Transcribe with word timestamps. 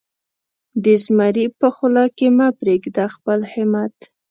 د 0.83 0.85
زمري 1.03 1.45
په 1.59 1.67
خوله 1.75 2.03
کې 2.17 2.27
مه 2.37 2.47
پرېږده 2.59 3.05
خپل 3.15 3.39
همت. 3.53 3.97